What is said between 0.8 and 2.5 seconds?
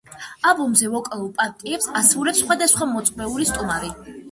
ვოკალურ პარტიებს ასრულებს